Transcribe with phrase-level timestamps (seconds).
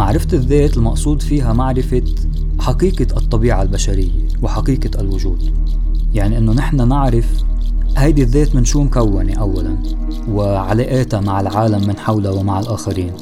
[0.00, 2.02] معرفة الذات المقصود فيها معرفة
[2.60, 4.10] حقيقة الطبيعة البشرية
[4.42, 5.52] وحقيقة الوجود.
[6.14, 7.44] يعني إنه نحن نعرف
[7.96, 9.76] هيدي الذات من شو مكونة أولا
[10.28, 13.12] وعلاقاتها مع العالم من حولها ومع الآخرين.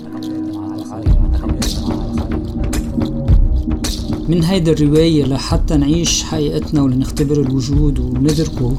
[4.29, 8.77] من هيدي الرواية لحتى نعيش حقيقتنا ولنختبر الوجود وندركه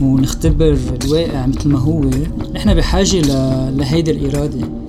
[0.00, 2.10] ونختبر الواقع مثل ما هو
[2.54, 3.20] نحن بحاجة
[3.70, 4.87] لهيدي الإرادة.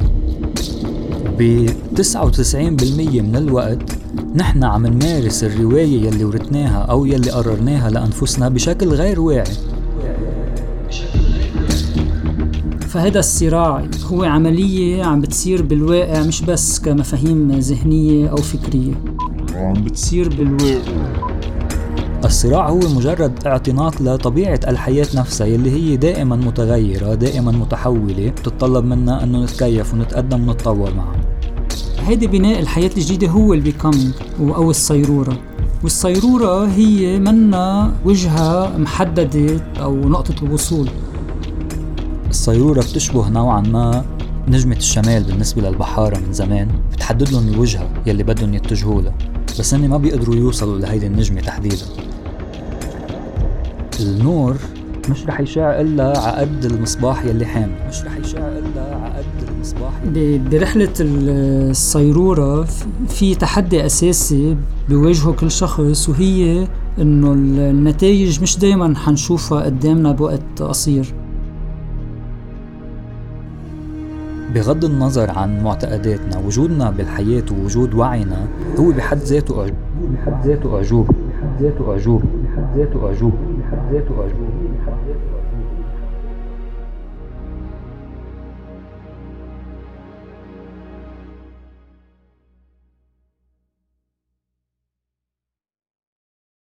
[1.39, 3.97] ب 99% من الوقت
[4.35, 9.53] نحن عم نمارس الرواية يلي ورثناها أو يلي قررناها لأنفسنا بشكل غير واعي.
[12.79, 18.93] فهذا الصراع هو عملية عم بتصير بالواقع مش بس كمفاهيم ذهنية أو فكرية.
[19.55, 20.91] عم بتصير بالواقع.
[22.25, 29.23] الصراع هو مجرد اعتناق لطبيعة الحياة نفسها يلي هي دائما متغيرة دائما متحولة بتتطلب منا
[29.23, 31.18] أنه نتكيف ونتقدم ونتطور معها
[32.07, 35.37] هيدي بناء الحياة الجديدة هو البيكامينج أو الصيرورة.
[35.83, 40.89] والصيرورة هي منا وجهة محددة أو نقطة الوصول.
[42.29, 44.05] الصيرورة بتشبه نوعا ما
[44.47, 49.13] نجمة الشمال بالنسبة للبحارة من زمان بتحدد لهم الوجهة يلي بدهم يتجهوا لها
[49.59, 51.85] بس هن ما بيقدروا يوصلوا لهيدي النجمة تحديدا.
[53.99, 54.57] النور
[55.09, 59.91] مش رح يشع إلا عقد المصباح يلي حامل مش رح يشع إلا عقد المصباح.
[60.51, 62.67] برحلة الصيرورة
[63.07, 64.57] في تحدي أساسي
[64.89, 66.67] بيواجهه كل شخص وهي
[67.01, 71.13] إنه النتائج مش دايما حنشوفها قدامنا بوقت قصير.
[74.55, 78.47] بغض النظر عن معتقداتنا وجودنا بالحياة ووجود وعينا
[78.79, 79.75] هو بحد ذاته أعجوب.
[80.13, 81.07] بحد ذاته أعجوب.
[81.07, 82.21] بحد ذاته أعجوب.
[82.43, 83.33] بحد ذاته أعجوب.
[83.71, 84.13] بحد ذاته